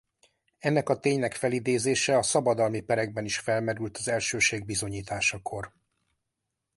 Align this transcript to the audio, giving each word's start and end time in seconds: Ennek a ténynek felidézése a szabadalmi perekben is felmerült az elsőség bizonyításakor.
Ennek 0.57 0.89
a 0.89 0.99
ténynek 0.99 1.33
felidézése 1.33 2.17
a 2.17 2.23
szabadalmi 2.23 2.81
perekben 2.81 3.25
is 3.25 3.39
felmerült 3.39 3.97
az 3.97 4.07
elsőség 4.07 4.65
bizonyításakor. 4.65 5.73